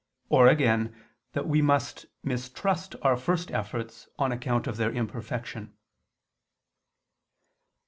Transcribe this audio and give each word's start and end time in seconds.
Or 0.29 0.47
again, 0.47 0.95
that 1.33 1.47
we 1.47 1.61
must 1.61 2.07
mistrust 2.23 2.95
our 3.03 3.15
first 3.15 3.51
efforts, 3.51 4.09
on 4.17 4.31
account 4.31 4.65
of 4.65 4.77
their 4.77 4.91
imperfection. 4.91 5.73